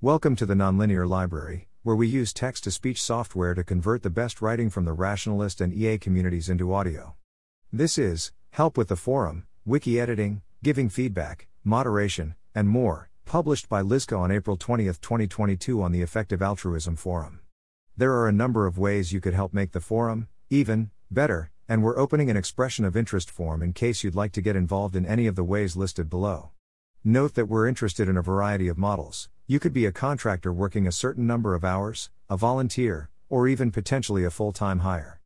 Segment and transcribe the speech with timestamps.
[0.00, 4.10] Welcome to the Nonlinear Library, where we use text to speech software to convert the
[4.10, 7.16] best writing from the rationalist and EA communities into audio.
[7.72, 13.82] This is Help with the Forum, Wiki Editing, Giving Feedback, Moderation, and more, published by
[13.82, 17.40] Lizka on April 20, 2022 on the Effective Altruism Forum.
[17.96, 21.82] There are a number of ways you could help make the forum even better, and
[21.82, 25.04] we're opening an expression of interest form in case you'd like to get involved in
[25.04, 26.50] any of the ways listed below.
[27.04, 29.28] Note that we're interested in a variety of models.
[29.46, 33.70] You could be a contractor working a certain number of hours, a volunteer, or even
[33.70, 35.20] potentially a full time hire.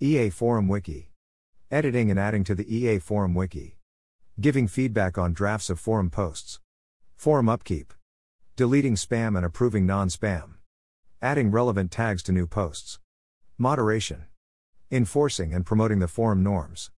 [0.00, 1.10] EA Forum Wiki.
[1.70, 3.76] Editing and adding to the EA Forum Wiki.
[4.40, 6.58] Giving feedback on drafts of forum posts.
[7.16, 7.92] Forum upkeep.
[8.56, 10.54] Deleting spam and approving non spam.
[11.20, 12.98] Adding relevant tags to new posts.
[13.58, 14.24] Moderation.
[14.90, 16.90] Enforcing and promoting the forum norms.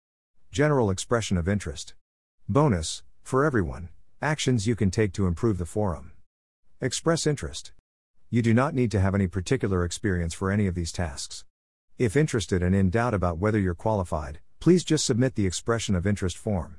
[0.53, 1.95] General expression of interest.
[2.49, 3.89] Bonus, for everyone,
[4.23, 6.13] actions you can take to improve the forum.
[6.81, 7.73] Express interest.
[8.31, 11.45] You do not need to have any particular experience for any of these tasks.
[11.99, 16.07] If interested and in doubt about whether you're qualified, please just submit the expression of
[16.07, 16.77] interest form.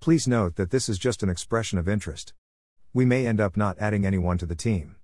[0.00, 2.34] Please note that this is just an expression of interest.
[2.92, 4.96] We may end up not adding anyone to the team.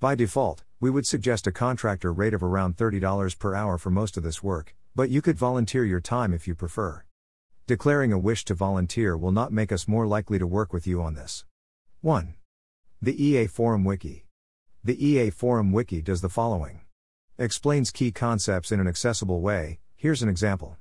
[0.00, 4.18] By default, we would suggest a contractor rate of around $30 per hour for most
[4.18, 7.04] of this work, but you could volunteer your time if you prefer.
[7.72, 11.00] Declaring a wish to volunteer will not make us more likely to work with you
[11.00, 11.46] on this.
[12.02, 12.34] 1.
[13.00, 14.26] The EA Forum Wiki.
[14.84, 16.82] The EA Forum Wiki does the following
[17.38, 19.80] Explains key concepts in an accessible way.
[19.96, 20.76] Here's an example.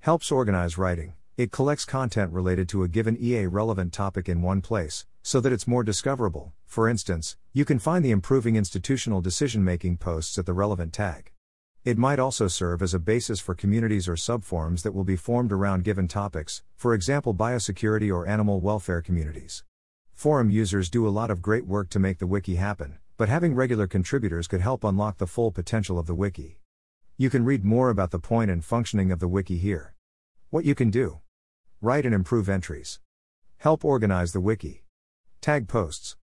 [0.00, 1.12] Helps organize writing.
[1.36, 5.52] It collects content related to a given EA relevant topic in one place, so that
[5.52, 6.52] it's more discoverable.
[6.66, 11.31] For instance, you can find the improving institutional decision making posts at the relevant tag.
[11.84, 15.50] It might also serve as a basis for communities or subforums that will be formed
[15.50, 19.64] around given topics, for example, biosecurity or animal welfare communities.
[20.12, 23.56] Forum users do a lot of great work to make the wiki happen, but having
[23.56, 26.60] regular contributors could help unlock the full potential of the wiki.
[27.16, 29.96] You can read more about the point and functioning of the wiki here.
[30.50, 31.18] What you can do
[31.80, 33.00] Write and improve entries.
[33.56, 34.84] Help organize the wiki.
[35.40, 36.16] Tag posts.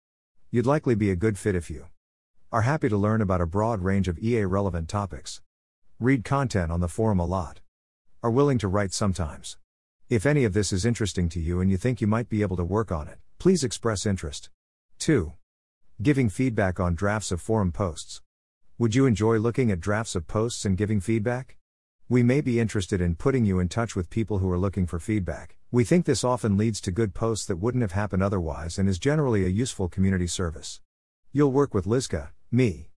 [0.53, 1.87] You'd likely be a good fit if you
[2.53, 5.41] are happy to learn about a broad range of EA relevant topics.
[6.01, 7.59] Read content on the forum a lot.
[8.23, 9.57] Are willing to write sometimes.
[10.09, 12.57] If any of this is interesting to you and you think you might be able
[12.59, 14.49] to work on it, please express interest.
[15.01, 15.33] 2.
[16.01, 18.23] Giving feedback on drafts of forum posts.
[18.79, 21.57] Would you enjoy looking at drafts of posts and giving feedback?
[22.09, 25.01] We may be interested in putting you in touch with people who are looking for
[25.01, 25.57] feedback.
[25.73, 29.01] We think this often leads to good posts that wouldn't have happened otherwise and is
[29.01, 30.81] generally a useful community service.
[31.33, 32.91] You'll work with Lizka, me.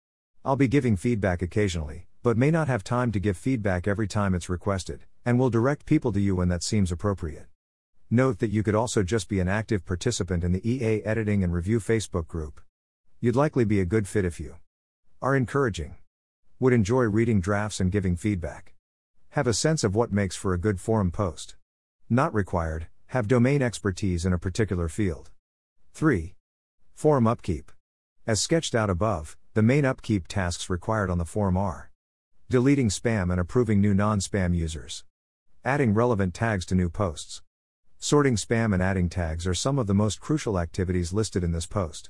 [0.45, 4.35] I'll be giving feedback occasionally, but may not have time to give feedback every time
[4.35, 7.47] it's requested, and will direct people to you when that seems appropriate.
[8.11, 11.53] Note that you could also just be an active participant in the EA Editing and
[11.53, 12.61] Review Facebook group.
[13.21, 14.57] You'd likely be a good fit if you
[15.21, 15.97] are encouraging,
[16.59, 18.75] would enjoy reading drafts and giving feedback.
[19.31, 21.57] Have a sense of what makes for a good forum post.
[22.09, 25.31] Not required, have domain expertise in a particular field.
[25.93, 26.35] 3.
[26.95, 27.71] Forum upkeep.
[28.27, 31.88] As sketched out above, the main upkeep tasks required on the forum are
[32.51, 35.05] deleting spam and approving new non spam users,
[35.67, 37.43] adding relevant tags to new posts.
[37.99, 41.67] Sorting spam and adding tags are some of the most crucial activities listed in this
[41.67, 42.09] post.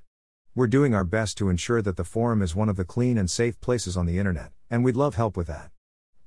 [0.54, 3.28] We're doing our best to ensure that the forum is one of the clean and
[3.28, 5.72] safe places on the internet, and we'd love help with that.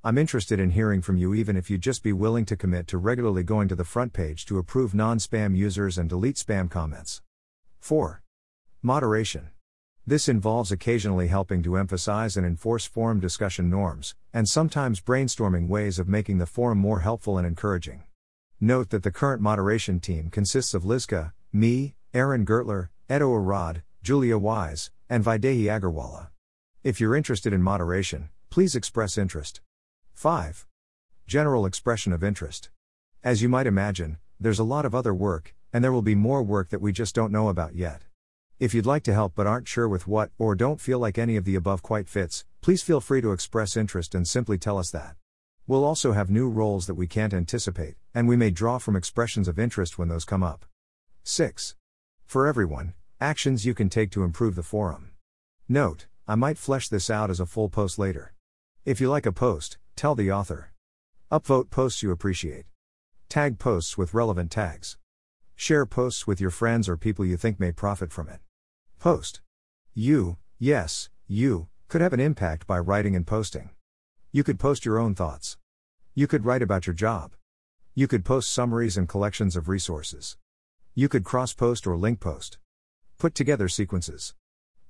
[0.04, 2.98] I'm interested in hearing from you even if you'd just be willing to commit to
[2.98, 7.22] regularly going to the front page to approve non spam users and delete spam comments.
[7.80, 8.22] 4.
[8.82, 9.52] Moderation.
[10.08, 16.00] This involves occasionally helping to emphasize and enforce forum discussion norms, and sometimes brainstorming ways
[16.00, 18.04] of making the forum more helpful and encouraging.
[18.60, 24.40] Note that the current moderation team consists of Lizka, me, Aaron Gertler, Edo Arad, Julia
[24.40, 26.30] Wise, and Vaidehi Agarwalla.
[26.84, 29.62] If you're interested in moderation, please express interest.
[30.14, 30.66] 5.
[31.28, 32.72] General expression of interest.
[33.24, 36.42] As you might imagine, there's a lot of other work, and there will be more
[36.42, 38.02] work that we just don't know about yet.
[38.62, 41.36] If you'd like to help but aren't sure with what, or don't feel like any
[41.36, 44.92] of the above quite fits, please feel free to express interest and simply tell us
[44.92, 45.16] that.
[45.66, 49.48] We'll also have new roles that we can't anticipate, and we may draw from expressions
[49.48, 50.68] of interest when those come up.
[51.24, 51.76] 6.
[52.28, 55.10] For everyone, actions you can take to improve the forum.
[55.68, 58.34] Note, I might flesh this out as a full post later.
[58.86, 60.72] If you like a post, Tell the author.
[61.32, 62.66] Upvote posts you appreciate.
[63.28, 64.98] Tag posts with relevant tags.
[65.56, 68.40] Share posts with your friends or people you think may profit from it.
[69.02, 69.42] Post.
[69.96, 73.72] You, yes, you, could have an impact by writing and posting.
[74.32, 75.58] You could post your own thoughts.
[76.14, 77.34] You could write about your job.
[77.96, 80.38] You could post summaries and collections of resources.
[80.94, 82.60] You could cross post or link post.
[83.18, 84.36] Put together sequences.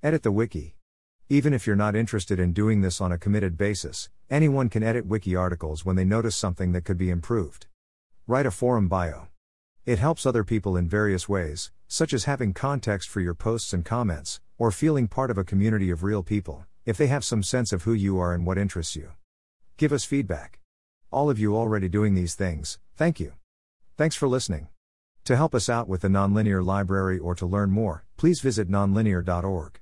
[0.04, 0.76] Edit the wiki.
[1.30, 5.06] Even if you're not interested in doing this on a committed basis, anyone can edit
[5.06, 7.68] wiki articles when they notice something that could be improved.
[8.28, 9.31] Write a forum bio.
[9.84, 13.84] It helps other people in various ways, such as having context for your posts and
[13.84, 17.74] comments, or feeling part of a community of real people, if they have some sense
[17.74, 19.14] of who you are and what interests you.
[19.78, 20.60] Give us feedback.
[21.10, 23.34] All of you already doing these things, thank you.
[23.98, 24.68] Thanks for listening.
[25.26, 29.81] To help us out with the Nonlinear Library or to learn more, please visit nonlinear.org.